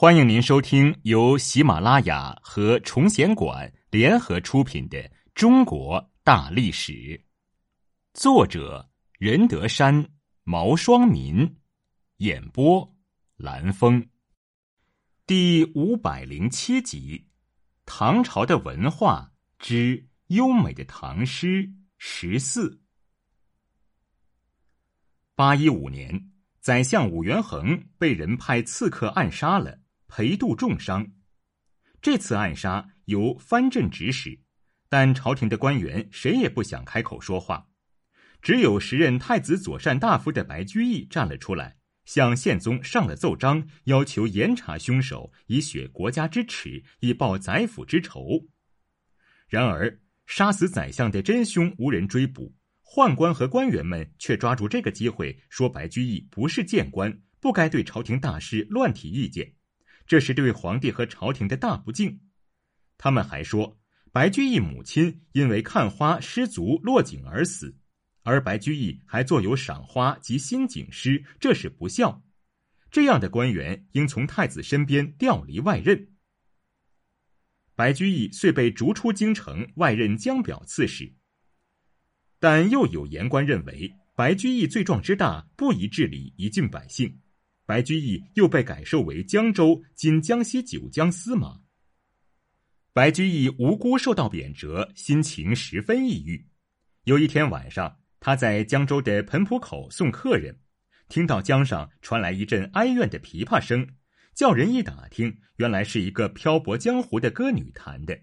[0.00, 4.96] 欢迎您收听由喜马拉雅和崇贤馆联合出品的
[5.34, 6.92] 《中国大历史》，
[8.14, 8.88] 作者
[9.18, 10.08] 任德山、
[10.44, 11.56] 毛双民，
[12.18, 12.94] 演播
[13.38, 14.08] 蓝峰，
[15.26, 17.26] 第五百零七集：
[17.84, 22.80] 唐朝的文化之优美的唐诗十四。
[25.34, 26.30] 八一五年，
[26.60, 29.80] 宰相武元衡被人派刺客暗杀了。
[30.08, 31.12] 裴度重伤，
[32.00, 34.40] 这次暗杀由藩镇指使，
[34.88, 37.68] 但朝廷的官员谁也不想开口说话，
[38.40, 48.48] 只有时任太子左善大夫的白居易站了出来，向宪宗上了奏章，要求严查凶手，以雪国家之耻，以报宰府之仇。
[49.46, 59.57] 然而，杀死宰相的真凶无人追捕，宦官和官员们却抓住这个机会说白居易不是谏官，不该对朝廷大事乱提意见。
[60.08, 62.18] 这是对皇帝和朝廷的大不敬。
[62.96, 63.78] 他们还说，
[64.10, 67.76] 白居易母亲因为看花失足落井而死，
[68.22, 72.24] 而白居易还作有赏花及新景诗，这是不孝。
[72.90, 76.14] 这样的官员应从太子身边调离外任。
[77.76, 81.14] 白居易遂被逐出京城，外任江表刺史。
[82.40, 87.20] 但又有言官认为，白居易罪状之大，不宜治理一郡百姓。
[87.68, 91.60] 白居易又被改授为江州（今江西九江）司马。
[92.94, 96.48] 白居易无辜受到贬谪，心情十分抑郁。
[97.04, 100.58] 有一天晚上，他在江州的盆浦口送客人，
[101.10, 103.86] 听到江上传来一阵哀怨的琵琶声，
[104.34, 108.18] 叫人一打听，原来是一个漂泊江湖的歌女弹的。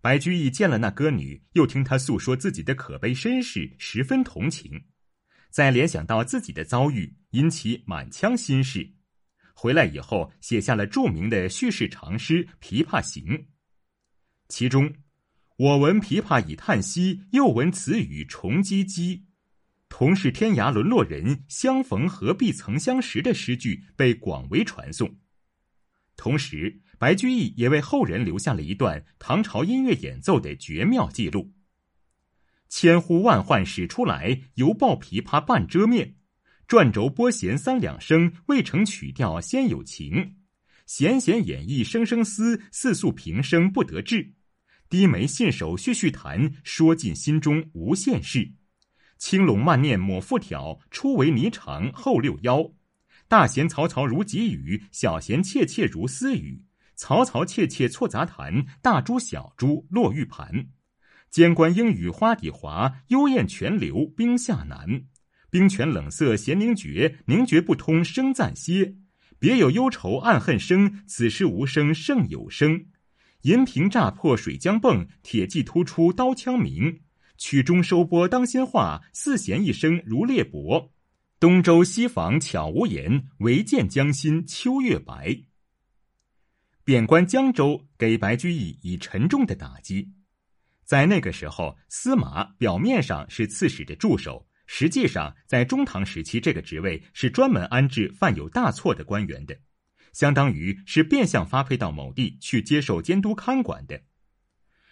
[0.00, 4.86] 白居易见了那歌女，又听她诉说自己的可悲身世，十分同情。
[5.50, 8.94] 再联想到自己的遭遇，引起满腔心事。
[9.54, 13.24] 回来以后，写下了著名的叙事长诗《琵琶行》。
[14.48, 14.94] 其中
[15.58, 19.24] “我闻琵琶已叹息，又闻此语重唧唧。
[19.88, 25.18] 同是天涯沦落人，相逢何必曾相识”的诗句被广为传颂。
[26.16, 31.52] 同时，白居易也为后人留下了一段唐朝音乐演奏的绝妙记录。
[32.70, 36.14] 千呼万唤始出来，犹抱琵琶半遮面。
[36.68, 40.36] 转轴拨弦三两声，未成曲调先有情。
[40.86, 44.34] 弦弦掩抑声声思，似诉平生不得志。
[44.88, 48.52] 低眉信手续续弹，说尽心中无限事。
[49.18, 52.72] 轻拢慢念抹复挑，初为霓裳后六幺。
[53.26, 56.64] 大弦嘈嘈如急雨，小弦切切如私语。
[56.96, 60.68] 嘈嘈切切错杂弹，大珠小珠落玉盘。
[61.30, 65.04] 间关莺语花底滑，幽咽泉流冰下难。
[65.48, 68.94] 冰泉冷涩弦凝绝，凝绝不通声暂歇。
[69.38, 72.86] 别有忧愁暗恨生，此时无声胜有声。
[73.42, 77.00] 银瓶乍破水浆迸，铁骑突出刀枪鸣。
[77.38, 80.90] 曲终收拨当心画，四弦一声如裂帛。
[81.38, 85.40] 东周西舫悄无言，唯见江心秋月白。
[86.84, 90.12] 贬官江州，给白居易以沉重的打击。
[90.90, 99.56] 在那个时候，司马表面上是刺史的助手，实际上在中唐时期，这个职位是专门安置犯有大错的官员的，
[100.12, 104.02] 相当于是变相发配到某地去接受监督看管的。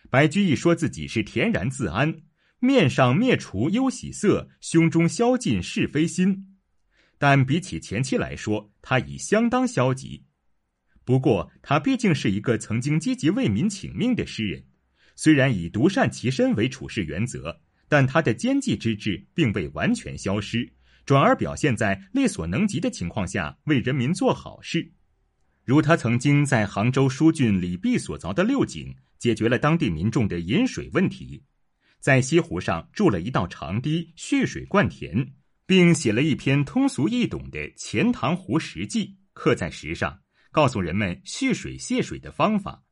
[0.09, 2.23] 白居易说自己是恬然自安，
[2.61, 6.57] 面上灭除忧喜色，胸中消尽是非心，
[7.19, 10.25] 但比起前期来说，他已相当消极。
[11.05, 14.68] 不过，他毕竟是一个曾经积极为民请命的诗人。
[15.21, 20.73] 虽然以独善其身为处事原则，但他的奸计之志并未完全消失，
[21.05, 24.93] 转而表现在力所能及的情况下为人民做好事。
[25.65, 31.43] 如他曾经在杭州疏浚李泌所凿的六井，解决了当地民众的饮水问题；
[31.99, 35.33] 在西湖上筑了一道长堤，蓄水灌田，
[35.67, 40.21] 并写了一篇通俗易懂的《钱塘湖石记》，刻在石上，
[40.53, 42.85] 告诉人们蓄水泄水的方法。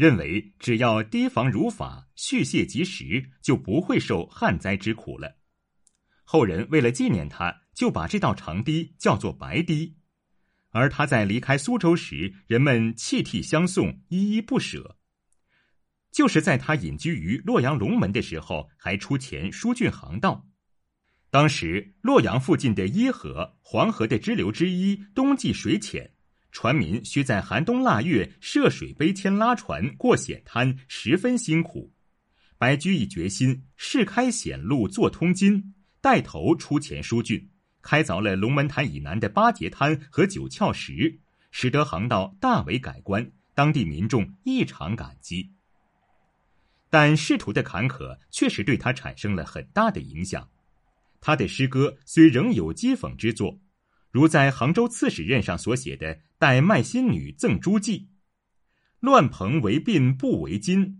[0.00, 5.36] 认为只要提防如法，蓄泄及时，就不会受旱灾之苦了。
[6.24, 9.98] 后人为了纪念他，就把这道长堤叫做白堤。
[10.70, 14.96] 而他在离开苏州时，人们泣涕相送，依依不舍。
[16.10, 20.48] 就是在他隐居于洛阳龙门的时候，还出钱疏浚航道。
[21.28, 26.14] 当时洛阳附近的伊河、黄河的支流之一，冬季水浅。
[26.52, 31.92] 船民需在寒冬腊月涉水背铅拉船过险滩，十分辛苦。
[32.58, 37.48] 白居易决心试开险路做通津，带头出钱疏浚，
[37.80, 41.18] 开凿了龙门潭以南的八节滩和九窍石，
[41.50, 45.52] 使得航道大为改观，当地民众异常感激。
[46.90, 50.48] 但仕途的坎坷确实对他产生了很大的影响。
[51.20, 53.60] 他的诗歌虽仍有讥讽之作，
[54.10, 57.98] 如在杭州刺史任上所写的《代卖新女赠诸记》
[58.98, 60.96] ：“乱蓬为鬓不为巾，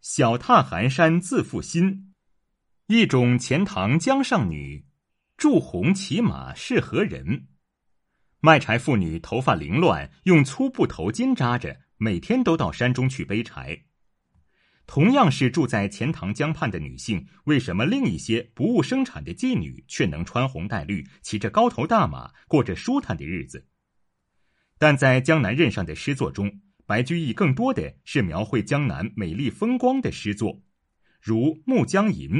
[0.00, 2.14] 小踏寒山自负心。
[2.86, 4.86] 一种钱塘江上女，
[5.36, 7.48] 祝红骑马是何人？”
[8.40, 13.84] 卖柴妇女头发凌乱，用粗布头巾扎着，每天都到山中去背柴。
[14.88, 23.66] 同样是住在钱塘江畔的女性，为什么另一些不务生产的妓女却能穿红戴绿，骑着高头大马，过着舒坦的日子？
[24.78, 30.62] 但在江南任上的诗作中，白居易更多的是描绘江南美丽风光的诗作，
[31.20, 32.30] 如《暮江吟》：“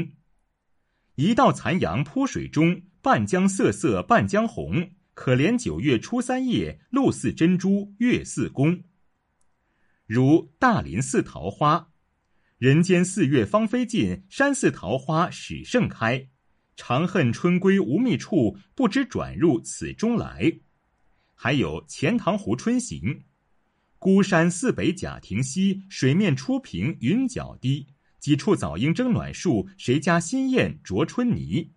[1.13, 4.89] 一道残阳铺水中，半江瑟瑟半江红。
[5.13, 8.81] 可怜九月初三夜，露似珍珠，月似弓。”
[10.07, 11.77] 如《大林寺桃花》。
[12.59, 16.27] 人间四月芳菲尽，山寺桃花始盛开。
[16.75, 20.59] 长恨春归无觅处，不知转入此中来。
[21.33, 22.99] 还有《钱塘湖春行》：
[23.97, 27.87] 孤山寺北贾亭西，水面初平云脚低。
[28.19, 31.71] 几处早莺争暖树，谁家新燕啄春泥？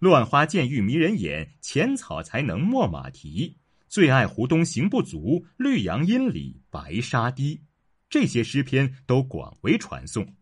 [0.00, 3.56] 乱花渐欲迷人眼，浅草才能没马蹄。
[3.88, 7.62] 最爱湖东行不足，绿杨阴里白沙堤。
[8.08, 10.36] 这些诗篇都广为传颂。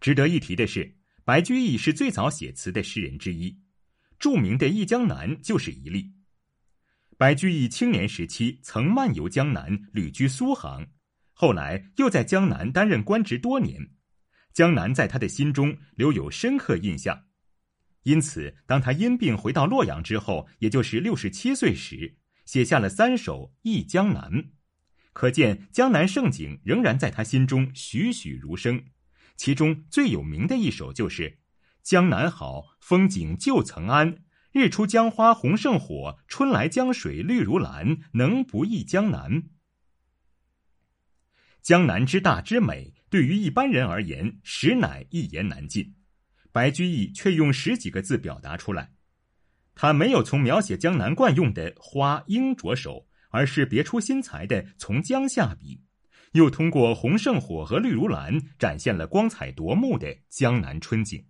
[0.00, 3.58] 值得一提的是，白居易是最早写词的诗人之一，
[4.18, 6.12] 著名的《忆江南》就是一例。
[7.16, 10.86] 白居易青年时期曾漫游江南，旅居苏杭，
[11.32, 13.90] 后来又在江南担任官职多年，
[14.52, 17.24] 江南在他的心中留有深刻印象。
[18.04, 24.30] 因此，当他因病回到洛阳之后，也就是六十七岁时，写下了三首《忆江南》。
[25.18, 28.84] 可见江南盛景仍然在他心中栩栩如生，
[29.36, 31.30] 其中最有名的一首就是
[31.82, 34.18] 《江南好，风景旧曾谙。
[34.52, 37.98] 日出江花红胜火，春来江水绿如蓝。
[38.12, 39.42] 能不忆江南？
[41.62, 45.96] 江南之大之美，对于一般人而言，实乃一言难尽。
[46.52, 48.92] 白居易却用十几个字表达出来。
[49.74, 53.08] 他没有从描写江南惯用的花莺着手。
[53.28, 55.80] 而是别出心裁的从江下笔，
[56.32, 61.24] 又通过红胜火和绿如蓝展现了光彩夺目的江南春景。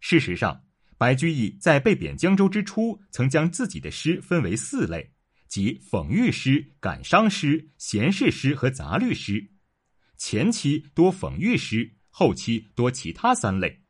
[0.00, 0.64] 事实上，
[0.96, 5.12] 白居易在被贬江州之初，曾将自己的诗分为四类，
[5.48, 9.50] 即讽喻诗、感伤诗、闲适诗和杂律诗。
[10.16, 13.82] 前期多讽喻诗，后期多其他三类。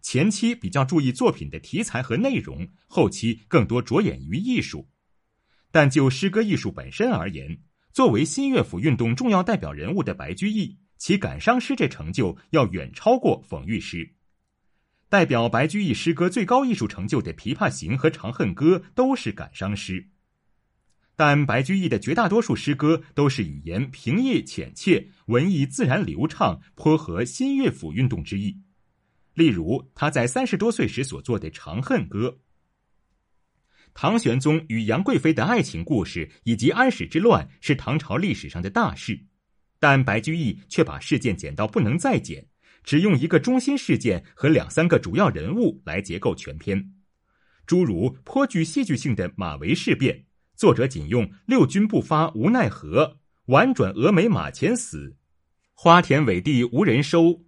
[0.00, 4.88] 前期比较注意作品的题材和内容，后期更多着眼于艺术。
[5.72, 7.58] 但就诗歌艺术本身而言，
[7.92, 14.08] 作为新乐府运动重要代表人物的白居易，其感伤诗这成就要远超过讽喻诗。
[15.08, 20.08] 代表白居易诗歌最高艺术成就的《琵琶行》和《长恨歌》都是感伤诗。
[21.16, 28.58] 但白居易的绝大多数诗歌都是语言平易浅切，文艺自然流畅，颇合新乐府运动之意。
[29.34, 32.28] 例如他在三十多岁时所作的《长恨歌》。
[33.94, 39.20] 唐玄宗与杨贵妃的爱情故事以及安史之乱是唐朝历史上的大事，
[39.78, 42.46] 但白居易却把事件剪到不能再剪，
[42.82, 46.92] 只用一个中心事件和两三个主要人物来结构全篇。
[47.66, 50.24] 诸如颇具戏剧性的马嵬事变，
[50.56, 55.16] 作者仅用“六军不发无奈何，婉转蛾眉马前死，
[55.74, 57.44] 花田委地无人收，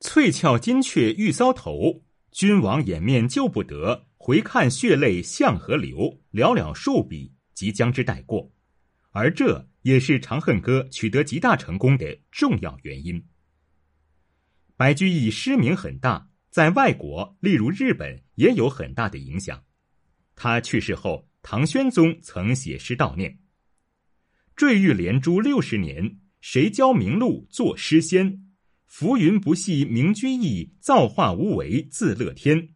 [0.00, 2.02] 翠翘金雀玉搔头，
[2.34, 8.50] 君王掩面救不得。”回看血泪向河流，寥寥数笔即将之带过，
[9.10, 13.22] 而这也是《长恨歌》取得极大成功的重要原因。
[14.78, 19.62] 白居易诗名很大，在外国，例如日本，也有很大的影响。
[20.34, 23.38] 他去世后，唐宣宗曾写诗悼念
[24.56, 28.43] ：“坠玉连珠六十年，谁教名禄作诗仙？
[28.96, 32.68] 浮云不系明君意，造化无为自乐天。”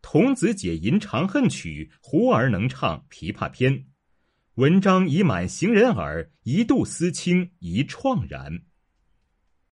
[0.00, 3.84] 童子解吟长恨曲，胡儿能唱琵琶篇。
[4.54, 8.62] 文章已满行人耳，一度思卿一怆然。